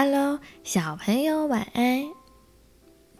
[0.00, 2.04] Hello，小朋友晚安。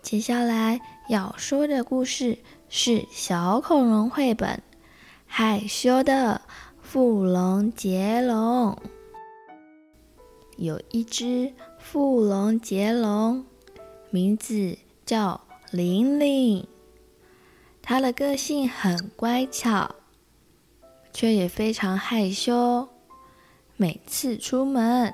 [0.01, 2.38] 接下来要说的故事
[2.69, 4.62] 是小恐龙绘本
[5.26, 6.40] 《害羞的
[6.80, 8.37] 富龙杰龙》。
[10.56, 13.45] 有一只富龙杰龙，
[14.10, 15.40] 名字叫
[15.72, 16.65] 玲玲。
[17.83, 19.97] 它的个性很乖巧，
[21.13, 22.88] 却也非常害羞。
[23.77, 25.13] 每次出门，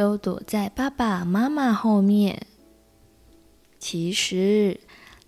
[0.00, 2.46] 都躲在爸爸妈妈后面。
[3.78, 4.80] 其实，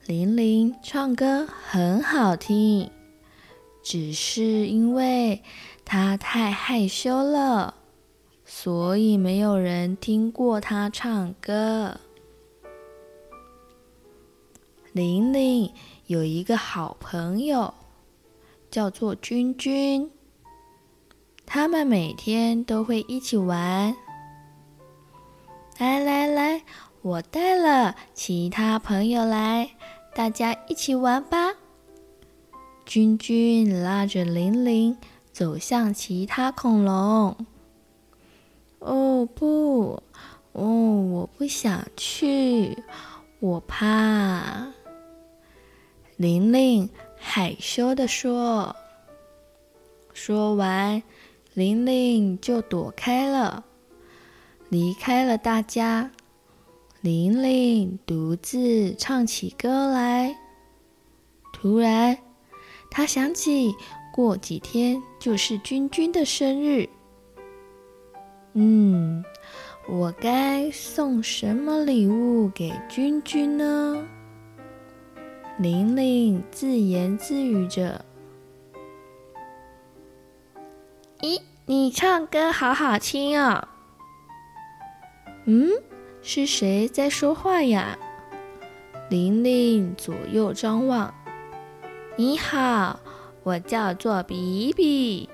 [0.07, 2.91] 玲玲唱歌很好听，
[3.83, 5.43] 只是因为
[5.85, 7.75] 她太害羞了，
[8.47, 12.01] 所以没有人听过她唱歌。
[14.93, 15.71] 玲玲
[16.07, 17.75] 有一个好朋友，
[18.71, 20.11] 叫做君君，
[21.45, 23.95] 他们每天都会一起玩。
[25.83, 26.63] 来来来，
[27.03, 29.69] 我带了其他朋友来，
[30.15, 31.55] 大家一起玩吧。
[32.87, 34.97] 君君拉着玲玲
[35.33, 37.37] 走向其他恐龙。
[38.79, 40.01] 哦不，
[40.53, 42.81] 哦，我不想去，
[43.41, 44.69] 我怕。
[46.15, 48.77] 玲玲害羞地说。
[50.13, 51.03] 说完，
[51.55, 53.65] 玲玲就躲开了。
[54.73, 56.11] 离开了大家，
[57.03, 60.35] 玲玲独自唱起歌来。
[61.53, 62.17] 突然，
[62.91, 63.75] 她想起
[64.15, 66.89] 过几天就是君君的生日。
[68.55, 69.23] 嗯，
[69.91, 74.03] 我该送什么礼物给君君呢？
[75.59, 78.03] 玲玲自言自语着
[81.21, 83.69] ：“咦，你唱歌好好听哦。”
[85.45, 85.71] 嗯，
[86.23, 87.99] 是谁在说话呀？
[89.11, 91.13] 玲玲左右张望。
[92.17, 93.01] 你好，
[93.43, 95.29] 我叫做比比，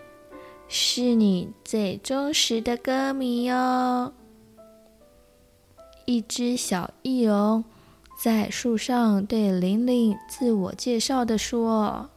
[0.66, 4.12] 是你最忠实的歌迷哦。
[6.06, 7.62] 一只小翼龙
[8.18, 12.08] 在树上对玲玲自我介绍的说：“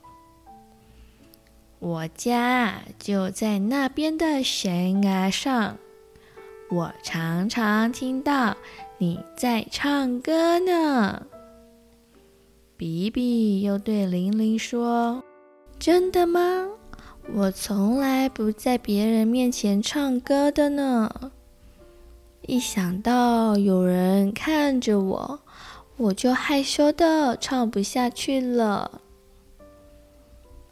[1.80, 5.78] 我家就在那边的悬崖上。”
[6.72, 8.56] 我常常听到
[8.98, 11.22] 你在唱歌呢。
[12.78, 15.22] 比比又对玲玲说
[15.78, 16.70] ：“真的吗？
[17.34, 21.32] 我从来不在别人面前唱歌的呢。
[22.48, 25.40] 一想到有人看着我，
[25.98, 29.02] 我就害羞的唱不下去了。”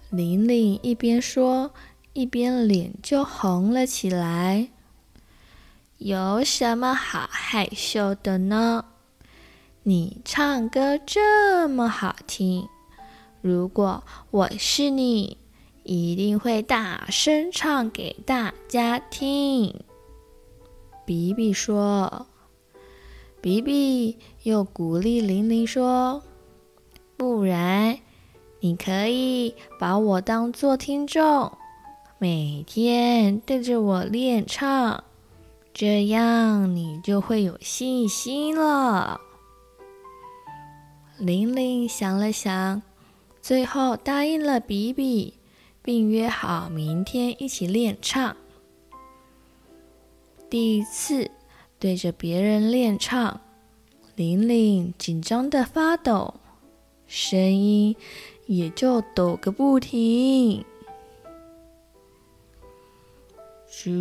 [0.09, 1.71] 玲玲一边说，
[2.13, 4.69] 一边脸就红了起来。
[5.99, 8.85] 有什么好害羞的呢？
[9.83, 12.69] 你唱歌这么好听，
[13.41, 14.01] 如果
[14.31, 15.37] 我是你，
[15.83, 19.83] 一定会大声唱给大家听。
[21.05, 22.27] 比比说。
[23.41, 26.23] 比比又鼓励玲玲说
[27.17, 27.99] ：“不然，
[28.61, 31.51] 你可以把我当做听众，
[32.17, 35.03] 每天对着我练唱。”
[35.81, 39.21] 这样你就会有信心了。
[41.17, 42.81] 玲玲想了想，
[43.41, 45.35] 最后答应了比比，
[45.81, 48.35] 并约好明天一起练唱。
[50.49, 51.31] 第一次
[51.79, 53.39] 对着别人练唱，
[54.15, 56.33] 玲玲紧张的发抖，
[57.07, 57.95] 声音
[58.47, 60.65] 也就抖个不停。
[63.71, 63.91] 祝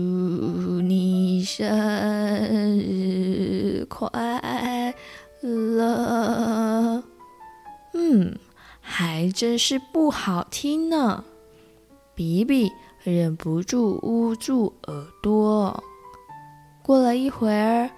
[0.81, 4.95] 你生日快
[5.43, 7.05] 乐！
[7.93, 8.39] 嗯，
[8.81, 11.22] 还真是不好听呢。
[12.15, 12.72] 比比
[13.04, 15.84] 忍不住捂住耳朵。
[16.83, 17.91] 过了一会儿，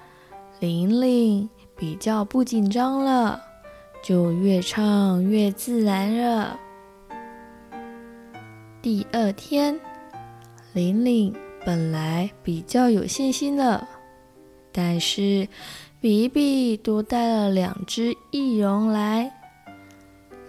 [0.59, 3.41] 玲玲比较不紧张了，
[4.03, 6.59] 就越唱越自然了。
[8.83, 9.81] 第二天，
[10.75, 11.33] 玲玲。
[11.65, 13.87] 本来比较有信心的，
[14.73, 15.47] 但是
[16.01, 19.31] 比比多带了两只翼龙来，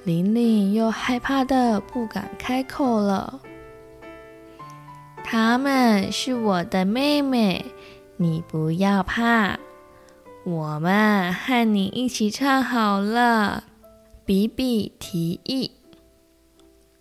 [0.05, 3.41] 玲玲又害怕的不敢开口了。
[5.23, 7.65] 她们是我的妹妹，
[8.17, 9.59] 你不要怕，
[10.45, 13.65] 我们和你一起唱好了。
[14.23, 15.71] 比比提议，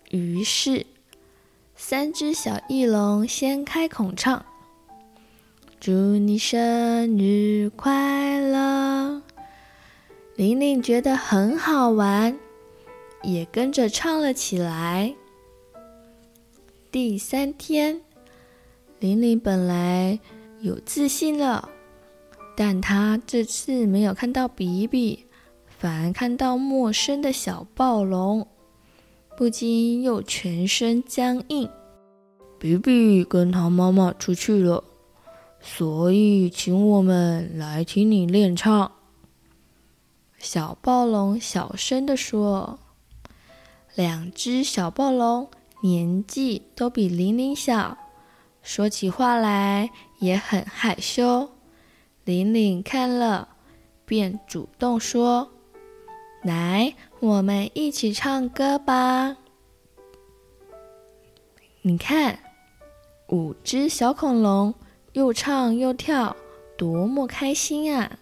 [0.09, 0.85] 于是。
[1.83, 4.45] 三只小翼龙先开口唱，
[5.79, 9.23] 祝你生日快乐！
[10.35, 12.37] 玲玲觉得很好玩，
[13.23, 15.15] 也跟着唱了起来。
[16.91, 17.99] 第三天，
[18.99, 20.19] 玲玲本来
[20.59, 21.67] 有自信了，
[22.55, 25.25] 但她这次没有看到比比，
[25.79, 28.47] 反而看到陌生的小暴龙，
[29.35, 31.69] 不禁又全身僵硬。
[32.59, 34.83] 比比跟他妈妈出去了，
[35.59, 38.91] 所以请我们来听你练唱。
[40.37, 42.79] 小暴龙小声地说
[43.95, 45.49] ：“两只小暴龙
[45.83, 47.97] 年纪都比玲玲小，
[48.61, 49.89] 说起话来
[50.19, 51.49] 也很害羞。
[52.23, 53.49] 玲玲看了，
[54.05, 55.51] 便主动说
[56.43, 59.37] ：‘来，我们一起唱歌吧。’
[61.83, 62.39] 你看，
[63.29, 64.73] 五只小恐龙
[65.13, 66.35] 又唱又跳，
[66.77, 68.17] 多么开心啊！”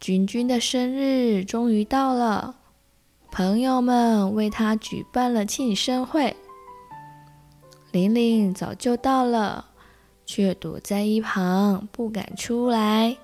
[0.00, 2.56] 君君的生日终于到了，
[3.30, 6.36] 朋友们为他举办了庆生会。
[7.92, 9.66] 玲玲早就到了，
[10.26, 13.16] 却躲在一旁不敢出来。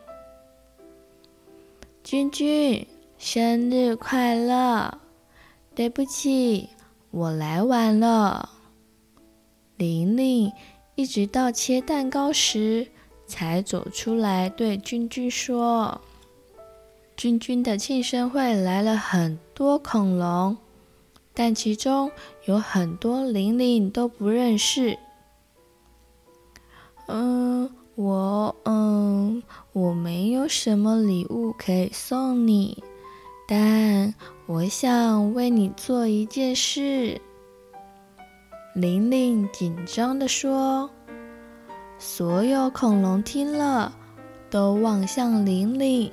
[2.11, 2.87] 君君，
[3.19, 4.99] 生日快乐！
[5.75, 6.71] 对不起，
[7.11, 8.49] 我来晚了。
[9.77, 10.51] 玲玲
[10.95, 12.89] 一直到切蛋糕时
[13.27, 16.01] 才走出来，对君君说。
[17.15, 20.57] 君君的庆生会来了很多恐龙，
[21.35, 22.11] 但其中
[22.47, 24.99] 有很多玲玲都不认识。
[27.07, 29.43] 嗯，我嗯，
[29.73, 32.81] 我没有什么礼物可以送你，
[33.49, 34.15] 但
[34.47, 37.21] 我想为你做一件事。
[38.77, 40.89] 玲玲紧张地说。
[41.99, 43.93] 所有恐龙听了，
[44.49, 46.09] 都望向玲玲。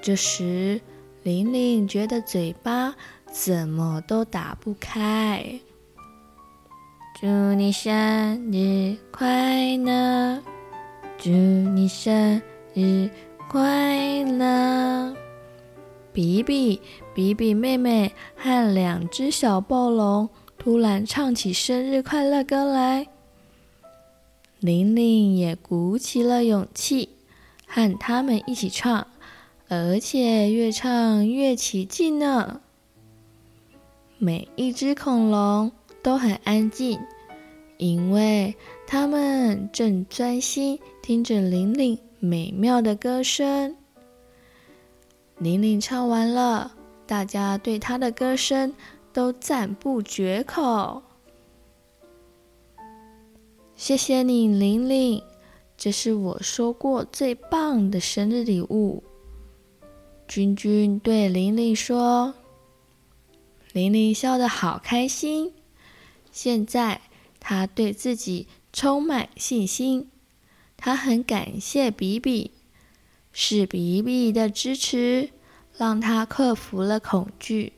[0.00, 0.80] 这时，
[1.24, 2.94] 玲玲觉得嘴巴
[3.28, 5.44] 怎么都打不开。
[7.20, 10.40] 祝你生日快乐！
[11.22, 12.40] 祝你生
[12.72, 13.10] 日
[13.46, 15.14] 快乐！
[16.14, 16.80] 比比、
[17.14, 23.08] 比比妹妹和两只小暴龙突然唱起生日快乐歌来，
[24.60, 27.10] 玲玲也鼓起了勇气，
[27.66, 29.06] 和他们一起唱。
[29.68, 32.62] 而且越唱越起劲呢。
[34.16, 35.70] 每一只恐龙
[36.02, 36.98] 都很安静，
[37.80, 38.54] 因为
[38.86, 43.74] 他们正专心听着玲玲美妙的歌声。
[45.38, 46.74] 玲玲唱完了，
[47.06, 48.74] 大家对她的歌声
[49.14, 51.02] 都赞不绝口。
[53.74, 55.22] 谢谢你，玲玲，
[55.78, 59.02] 这是我收过最棒的生日礼物。
[60.28, 62.34] 君君对玲玲说
[63.72, 65.54] ：“玲玲笑得好开心，
[66.30, 67.00] 现在
[67.40, 70.08] 他对自己充满信心。
[70.76, 72.52] 他很感谢比比，
[73.32, 75.30] 是比比的支持，
[75.76, 77.72] 让他克服了恐惧。”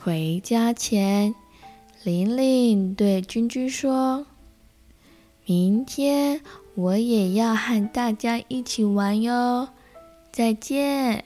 [0.00, 1.34] 回家前，
[2.02, 4.26] 玲玲对君君说
[5.44, 6.40] ：“明天
[6.74, 9.68] 我也要和大家一起玩哟。”
[10.30, 11.24] 再见，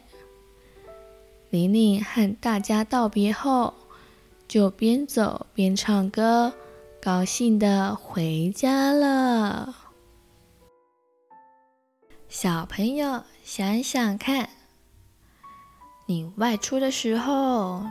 [1.51, 3.75] 玲玲和大家道别后，
[4.49, 6.55] 就边走边唱歌，
[7.05, 9.75] 高兴的回家了。
[12.29, 14.49] 小朋友想想看，
[16.07, 17.83] 你外出的时候，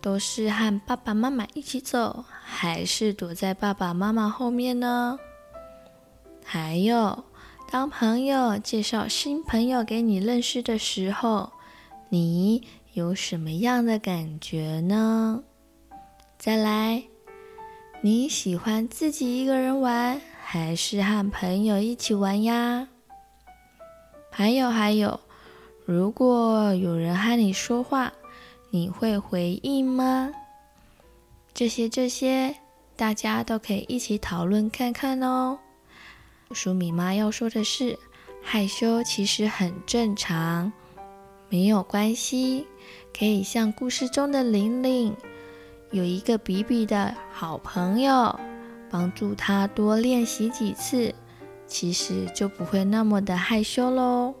[0.00, 5.18] 都是和爸爸妈妈一起走，还是躲在爸爸妈妈后面呢？
[6.44, 7.24] 还有。
[7.68, 11.50] 当朋友介绍新朋友给你认识的时候，
[12.08, 15.42] 你有什么样的感觉呢？
[16.38, 17.02] 再来，
[18.02, 22.88] 你喜欢自己一个人玩，还是和朋友一起玩呀？
[24.30, 25.20] 还有还有，
[25.84, 28.10] 如果有人和你说话，
[28.70, 30.32] 你会回应吗？
[31.52, 32.54] 这些这些，
[32.96, 35.58] 大家都可以一起讨论看看哦。
[36.54, 37.98] 黍米妈要说的是，
[38.42, 40.72] 害羞其实很正常，
[41.50, 42.66] 没有关系，
[43.16, 45.14] 可以像故事中的玲玲，
[45.92, 48.38] 有一个比比的好朋友，
[48.88, 51.12] 帮助他多练习几次，
[51.66, 54.32] 其实就不会那么的害羞喽。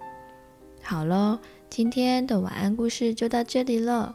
[0.80, 4.14] 好喽，今天的晚安故事就到这里了，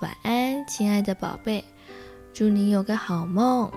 [0.00, 1.64] 晚安，亲爱的宝贝，
[2.32, 3.70] 祝你有个好梦。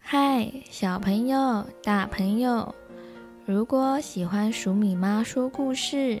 [0.00, 2.74] 嗨，小朋友、大朋友，
[3.46, 6.20] 如果喜欢黍米妈说故事，